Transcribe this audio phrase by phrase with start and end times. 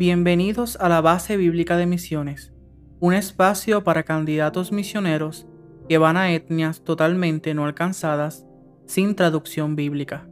[0.00, 2.54] Bienvenidos a la Base Bíblica de Misiones,
[3.00, 5.46] un espacio para candidatos misioneros
[5.90, 8.46] que van a etnias totalmente no alcanzadas
[8.86, 10.26] sin traducción bíblica.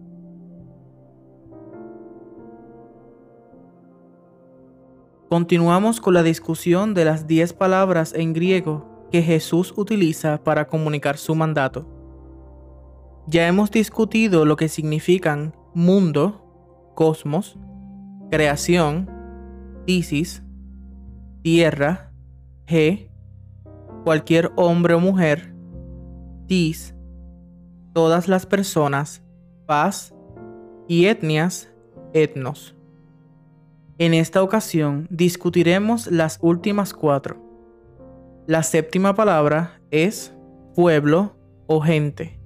[5.28, 11.18] Continuamos con la discusión de las 10 palabras en griego que Jesús utiliza para comunicar
[11.18, 11.86] su mandato.
[13.26, 17.58] Ya hemos discutido lo que significan mundo, cosmos,
[18.30, 19.17] creación,
[21.42, 22.12] Tierra,
[22.66, 23.08] G,
[24.04, 25.54] cualquier hombre o mujer,
[26.46, 26.94] Tis,
[27.94, 29.22] todas las personas,
[29.64, 30.14] paz,
[30.88, 31.72] y etnias,
[32.12, 32.76] etnos.
[33.96, 37.42] En esta ocasión discutiremos las últimas cuatro.
[38.46, 40.34] La séptima palabra es
[40.74, 41.34] pueblo
[41.66, 42.38] o gente.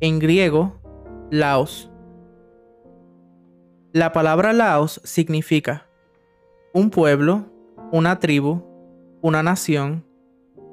[0.00, 0.80] En griego,
[1.30, 1.88] laos.
[3.92, 5.86] La palabra laos significa
[6.74, 7.46] un pueblo,
[7.92, 8.64] una tribu,
[9.22, 10.04] una nación,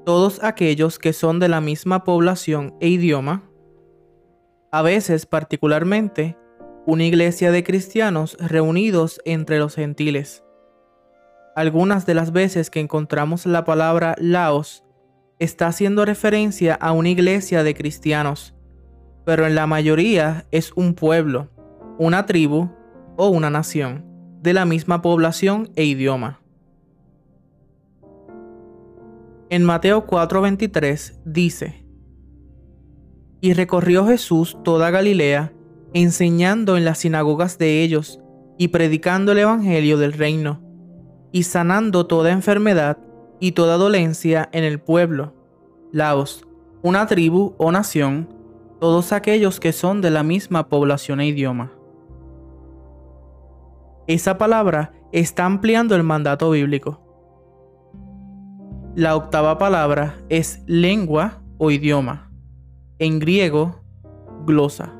[0.03, 3.43] todos aquellos que son de la misma población e idioma,
[4.71, 6.35] a veces particularmente
[6.87, 10.43] una iglesia de cristianos reunidos entre los gentiles.
[11.55, 14.83] Algunas de las veces que encontramos la palabra Laos
[15.37, 18.55] está haciendo referencia a una iglesia de cristianos,
[19.23, 21.51] pero en la mayoría es un pueblo,
[21.99, 22.71] una tribu
[23.17, 24.10] o una nación
[24.41, 26.41] de la misma población e idioma.
[29.49, 31.85] En Mateo 4:23 dice,
[33.41, 35.53] Y recorrió Jesús toda Galilea,
[35.93, 38.19] enseñando en las sinagogas de ellos
[38.57, 40.61] y predicando el Evangelio del reino,
[41.31, 42.97] y sanando toda enfermedad
[43.39, 45.35] y toda dolencia en el pueblo.
[45.91, 46.47] Laos,
[46.81, 48.29] una tribu o nación,
[48.79, 51.73] todos aquellos que son de la misma población e idioma.
[54.13, 56.99] Esa palabra está ampliando el mandato bíblico.
[58.93, 62.29] La octava palabra es lengua o idioma.
[62.99, 63.85] En griego,
[64.45, 64.91] glosa.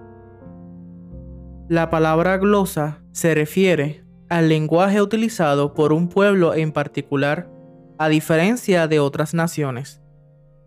[1.68, 7.52] La palabra glosa se refiere al lenguaje utilizado por un pueblo en particular,
[7.98, 10.02] a diferencia de otras naciones.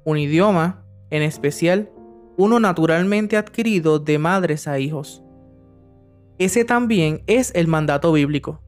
[0.05, 1.91] Un idioma, en especial,
[2.37, 5.24] uno naturalmente adquirido de madres a hijos.
[6.39, 8.61] Ese también es el mandato bíblico,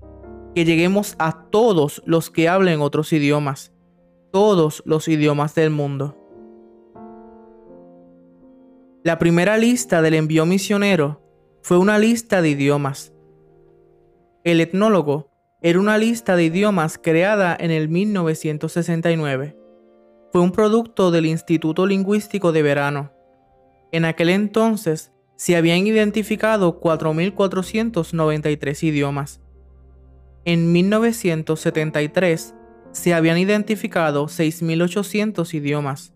[0.54, 3.72] que lleguemos a todos los que hablen otros idiomas,
[4.32, 6.16] todos los idiomas del mundo.
[9.02, 11.22] La primera lista del envío misionero
[11.62, 13.12] fue una lista de idiomas.
[14.44, 19.56] El etnólogo era una lista de idiomas creada en el 1969.
[20.30, 23.12] Fue un producto del Instituto Lingüístico de Verano.
[23.90, 29.40] En aquel entonces se habían identificado 4.493 idiomas.
[30.44, 32.54] En 1973
[32.92, 36.12] se habían identificado 6.800 idiomas.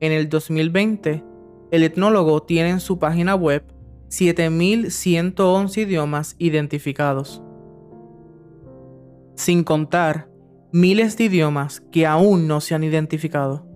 [0.00, 1.24] En el 2020,
[1.70, 3.64] el etnólogo tiene en su página web
[4.08, 7.42] 7.111 idiomas identificados.
[9.36, 10.28] Sin contar
[10.72, 13.69] miles de idiomas que aún no se han identificado.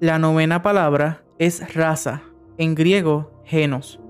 [0.00, 2.22] La novena palabra es raza,
[2.56, 4.00] en griego genos.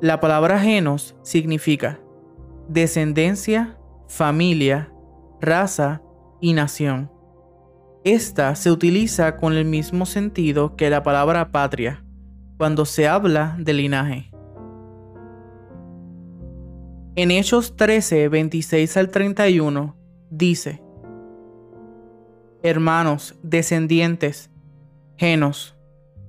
[0.00, 1.98] La palabra genos significa
[2.68, 3.76] descendencia,
[4.06, 4.92] familia,
[5.40, 6.02] raza
[6.40, 7.10] y nación.
[8.04, 12.04] Esta se utiliza con el mismo sentido que la palabra patria,
[12.56, 14.30] cuando se habla de linaje.
[17.16, 19.96] En Hechos 13, 26 al 31,
[20.30, 20.83] dice,
[22.64, 24.50] hermanos, descendientes,
[25.18, 25.76] genos,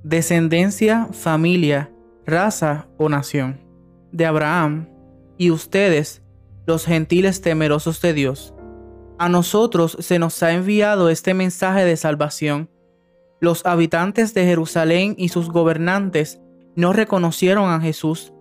[0.03, 1.89] descendencia, familia,
[2.25, 3.61] raza o nación,
[4.11, 4.89] de Abraham,
[5.37, 6.21] y ustedes,
[6.67, 8.53] los gentiles temerosos de Dios.
[9.17, 12.69] A nosotros se nos ha enviado este mensaje de salvación.
[13.39, 16.41] Los habitantes de Jerusalén y sus gobernantes
[16.75, 18.33] no reconocieron a Jesús.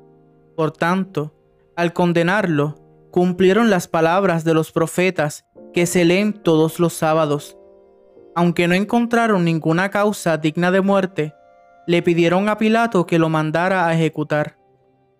[0.56, 1.32] Por tanto,
[1.76, 2.74] al condenarlo,
[3.12, 7.56] cumplieron las palabras de los profetas que se leen todos los sábados
[8.34, 11.34] aunque no encontraron ninguna causa digna de muerte,
[11.86, 14.56] le pidieron a Pilato que lo mandara a ejecutar.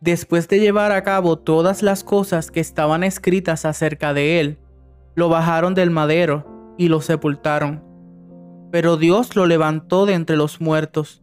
[0.01, 4.59] Después de llevar a cabo todas las cosas que estaban escritas acerca de él,
[5.15, 7.83] lo bajaron del madero y lo sepultaron.
[8.71, 11.23] Pero Dios lo levantó de entre los muertos.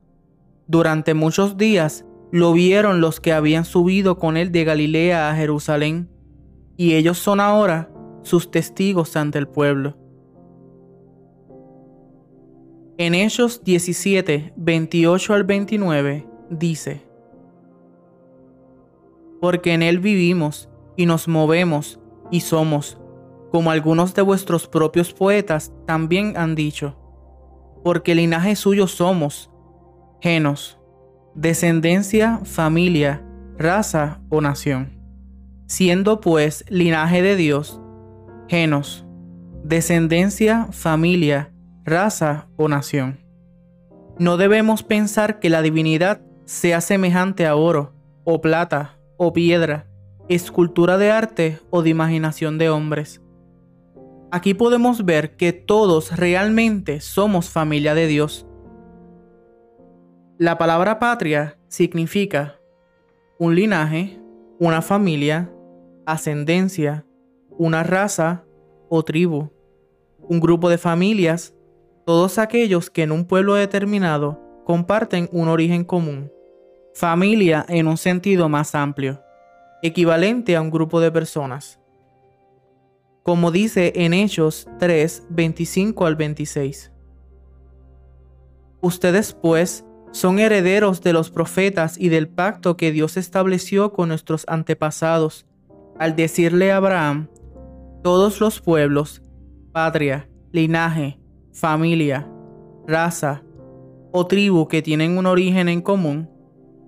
[0.68, 6.10] Durante muchos días lo vieron los que habían subido con él de Galilea a Jerusalén,
[6.78, 7.92] y ellos son ahora
[8.24, 10.01] sus testigos ante el pueblo.
[13.04, 17.02] En Hechos 17, 28 al 29 dice,
[19.42, 22.00] porque en Él vivimos y nos movemos
[22.30, 23.00] y somos,
[23.52, 26.96] como algunos de vuestros propios poetas también han dicho,
[27.84, 29.50] porque linaje suyo somos,
[30.22, 30.78] genos,
[31.34, 33.26] descendencia, familia,
[33.58, 35.02] raza o nación.
[35.66, 37.82] Siendo pues linaje de Dios,
[38.48, 39.08] genos,
[39.64, 41.51] descendencia, familia,
[41.84, 43.20] raza o nación.
[44.18, 47.94] No debemos pensar que la divinidad sea semejante a oro,
[48.24, 49.88] o plata, o piedra,
[50.28, 53.22] escultura de arte o de imaginación de hombres.
[54.32, 58.48] Aquí podemos ver que todos realmente somos familia de Dios.
[60.38, 62.60] La palabra patria significa
[63.38, 64.20] un linaje,
[64.60, 65.52] una familia,
[66.06, 67.06] ascendencia,
[67.50, 68.46] una raza
[68.90, 69.52] o tribu,
[70.20, 71.54] un grupo de familias,
[72.06, 76.32] todos aquellos que en un pueblo determinado comparten un origen común.
[76.94, 79.22] Familia en un sentido más amplio,
[79.82, 81.80] equivalente a un grupo de personas.
[83.24, 86.92] Como dice en Hechos 3, 25 al 26.
[88.82, 94.44] Ustedes pues son herederos de los profetas y del pacto que Dios estableció con nuestros
[94.48, 95.46] antepasados,
[95.98, 97.30] al decirle a Abraham,
[98.04, 99.22] todos los pueblos,
[99.72, 101.21] patria, linaje,
[101.54, 102.28] familia,
[102.88, 103.44] raza
[104.12, 106.30] o tribu que tienen un origen en común,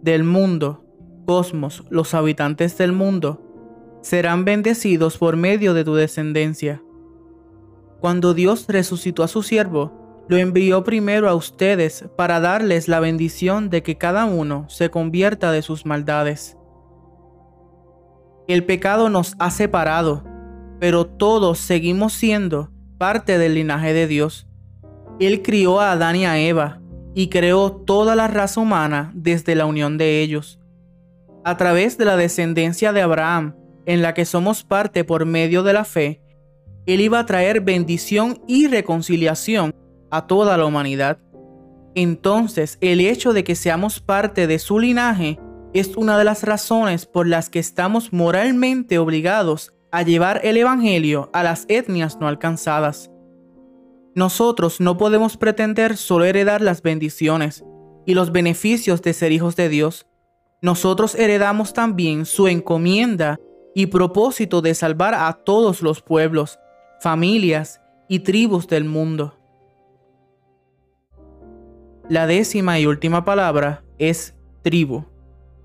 [0.01, 0.83] del mundo,
[1.25, 3.42] cosmos, los habitantes del mundo,
[4.01, 6.83] serán bendecidos por medio de tu descendencia.
[8.01, 13.69] Cuando Dios resucitó a su siervo, lo envió primero a ustedes para darles la bendición
[13.69, 16.57] de que cada uno se convierta de sus maldades.
[18.48, 20.25] El pecado nos ha separado,
[20.80, 24.48] pero todos seguimos siendo parte del linaje de Dios.
[25.19, 26.81] Él crió a Adán y a Eva,
[27.13, 30.60] y creó toda la raza humana desde la unión de ellos.
[31.44, 33.56] A través de la descendencia de Abraham,
[33.86, 36.21] en la que somos parte por medio de la fe,
[36.86, 39.75] Él iba a traer bendición y reconciliación
[40.10, 41.19] a toda la humanidad.
[41.95, 45.39] Entonces, el hecho de que seamos parte de su linaje
[45.74, 51.30] es una de las razones por las que estamos moralmente obligados a llevar el Evangelio
[51.33, 53.12] a las etnias no alcanzadas.
[54.15, 57.65] Nosotros no podemos pretender solo heredar las bendiciones
[58.06, 60.07] y los beneficios de ser hijos de Dios.
[60.62, 63.39] Nosotros heredamos también su encomienda
[63.74, 66.60] y propósito de salvar a todos los pueblos,
[67.00, 69.36] familias y tribus del mundo.
[72.09, 75.06] La décima y última palabra es tribu,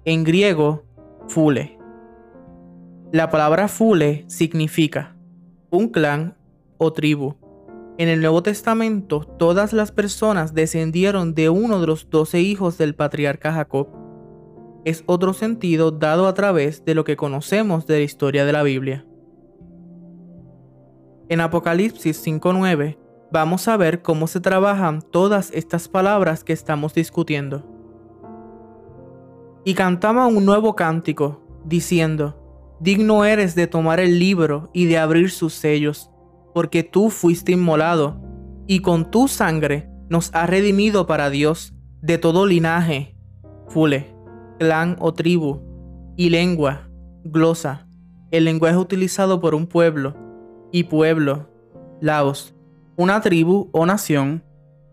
[0.05, 0.85] en griego,
[1.29, 1.79] fule.
[3.13, 5.17] La palabra fule significa
[5.71, 6.37] un clan
[6.79, 7.35] o tribu.
[7.99, 12.95] En el Nuevo Testamento, todas las personas descendieron de uno de los doce hijos del
[12.95, 13.89] patriarca Jacob.
[14.85, 18.63] Es otro sentido dado a través de lo que conocemos de la historia de la
[18.63, 19.05] Biblia.
[21.29, 22.99] En Apocalipsis 5.9
[23.33, 27.67] vamos a ver cómo se trabajan todas estas palabras que estamos discutiendo.
[29.65, 35.33] Y cantaba un nuevo cántico, diciendo, Digno eres de tomar el libro y de abrir
[35.33, 36.13] sus sellos
[36.59, 38.21] porque tú fuiste inmolado,
[38.67, 41.73] y con tu sangre nos has redimido para Dios
[42.03, 43.15] de todo linaje,
[43.69, 44.13] fule,
[44.59, 45.63] clan o tribu,
[46.17, 46.91] y lengua,
[47.23, 47.87] glosa,
[48.33, 50.17] el lenguaje utilizado por un pueblo,
[50.73, 51.49] y pueblo,
[52.01, 52.57] laos,
[52.97, 54.43] una tribu o nación,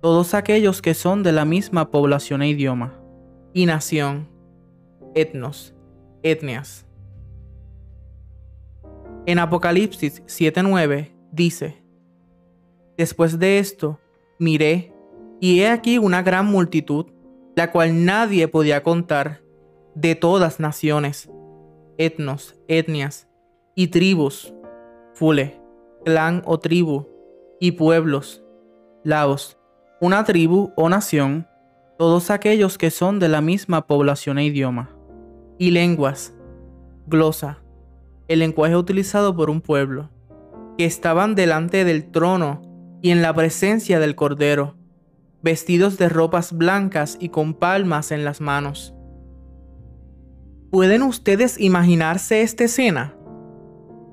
[0.04, 2.94] todos aquellos que son de la misma población e idioma,
[3.56, 4.30] y nación,
[5.16, 5.74] etnos,
[6.22, 6.86] etnias.
[9.26, 11.84] En Apocalipsis 7:9 dice,
[12.98, 14.00] Después de esto,
[14.40, 14.94] miré,
[15.42, 17.08] y he aquí una gran multitud,
[17.56, 19.42] la cual nadie podía contar,
[19.96, 21.30] de todas naciones,
[21.98, 23.28] etnos, etnias,
[23.76, 24.54] y tribus,
[25.14, 25.60] fule,
[26.06, 27.08] clan o tribu,
[27.60, 28.44] y pueblos,
[29.04, 29.58] laos,
[30.00, 31.48] una tribu o nación,
[31.98, 34.96] todos aquellos que son de la misma población e idioma,
[35.58, 36.34] y lenguas,
[37.08, 37.62] glosa,
[38.28, 40.10] el lenguaje utilizado por un pueblo
[40.78, 42.62] que estaban delante del trono
[43.02, 44.76] y en la presencia del Cordero,
[45.42, 48.94] vestidos de ropas blancas y con palmas en las manos.
[50.72, 53.16] ¿Pueden ustedes imaginarse esta escena?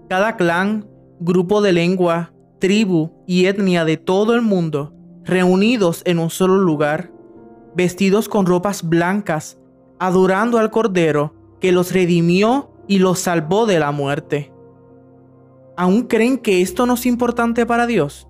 [0.08, 0.88] Cada clan,
[1.20, 7.12] grupo de lengua, tribu y etnia de todo el mundo reunidos en un solo lugar,
[7.74, 9.58] vestidos con ropas blancas,
[9.98, 14.52] adorando al Cordero que los redimió y los salvó de la muerte.
[15.76, 18.28] ¿Aún creen que esto no es importante para Dios?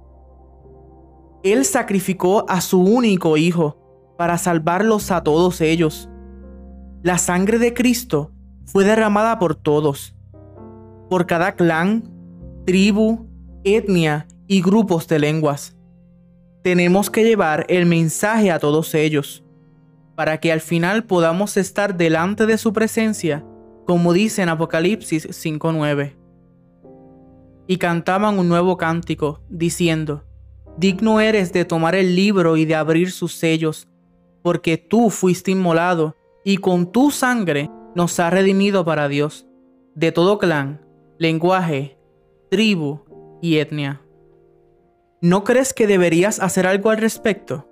[1.43, 3.79] Él sacrificó a su único Hijo
[4.17, 6.09] para salvarlos a todos ellos.
[7.03, 8.31] La sangre de Cristo
[8.65, 10.15] fue derramada por todos,
[11.11, 12.05] por cada clan,
[12.65, 13.27] tribu,
[13.65, 15.77] etnia y grupos de lenguas.
[16.63, 19.45] Tenemos que llevar el mensaje a todos ellos,
[20.15, 23.45] para que al final podamos estar delante de su presencia,
[23.85, 26.22] como dice en Apocalipsis 5.9.
[27.73, 30.25] Y cantaban un nuevo cántico, diciendo,
[30.77, 33.89] Digno eres de tomar el libro y de abrir sus sellos,
[34.43, 36.15] porque tú fuiste inmolado,
[36.45, 39.47] y con tu sangre nos ha redimido para Dios,
[39.95, 40.83] de todo clan,
[41.17, 41.97] lenguaje,
[42.51, 43.01] tribu
[43.41, 44.03] y etnia.
[45.23, 47.67] ¿No crees que deberías hacer algo al respecto?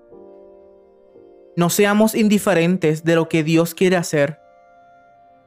[1.58, 4.38] No seamos indiferentes de lo que Dios quiere hacer.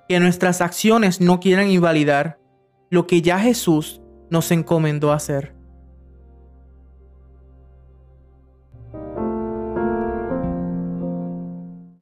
[0.07, 2.37] Que nuestras acciones no quieran invalidar
[2.91, 4.02] lo que ya Jesús
[4.33, 5.53] nos encomendó hacer.